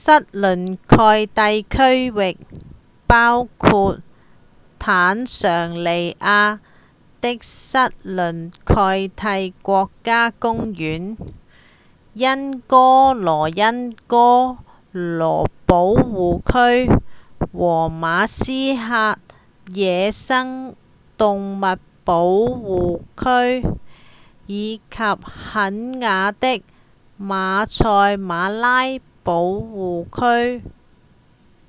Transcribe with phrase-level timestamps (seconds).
[0.00, 2.38] 塞倫蓋蒂區域
[3.08, 3.98] 包括
[4.78, 6.60] 坦尚尼亞
[7.20, 11.16] 的塞倫蓋蒂國家公園、
[12.14, 14.58] 恩戈羅恩戈
[14.92, 16.92] 羅保護區
[17.52, 18.52] 和馬斯
[18.90, 19.18] 瓦
[19.72, 20.76] 野生
[21.16, 23.68] 動物保護區
[24.46, 26.62] 以及肯亞的
[27.20, 28.82] 馬賽馬拉
[29.24, 30.62] 保護區